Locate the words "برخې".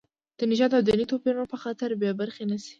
2.21-2.43